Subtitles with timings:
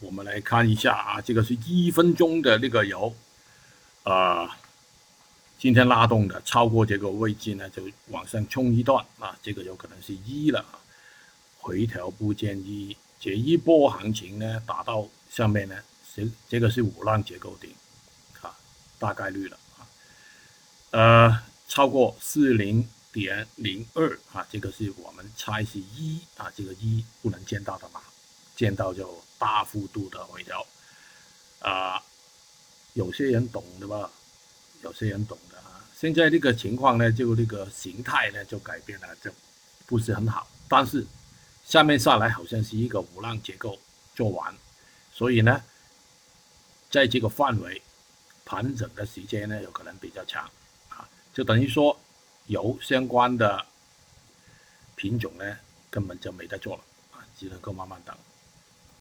[0.00, 3.14] 我们来看一下啊，这个是一分钟的那个油，
[4.02, 4.58] 啊，
[5.58, 10.64] 今天拉动的超过这个位置呢，就往上冲一段啊，这个有可能是一了，
[11.58, 12.96] 回调不建议。
[13.18, 15.74] 这一波行情呢，打到下面呢，
[16.14, 17.70] 是这个是五浪结构顶，
[18.42, 18.54] 啊，
[18.98, 19.80] 大概率了啊，
[20.90, 28.00] 呃，超过四零点零二啊，这个是我们猜是一啊，这个一不能见到的嘛，
[28.54, 30.66] 见到就大幅度的回调，
[31.60, 32.02] 啊，
[32.94, 34.10] 有些人懂的吧，
[34.82, 39.30] 有些人懂的啊，现在这个情况呢，就这个形态呢就改变了，就
[39.86, 41.06] 不是很好，但是。
[41.66, 43.76] 下面下来好像是一个五浪结构
[44.14, 44.54] 做完，
[45.12, 45.60] 所以呢，
[46.88, 47.82] 在这个范围
[48.44, 50.48] 盘整的时间呢，有可能比较长
[50.88, 51.98] 啊，就等于说
[52.46, 53.66] 油相关的
[54.94, 55.56] 品种呢，
[55.90, 58.16] 根本就没得做了啊，只能够慢慢等。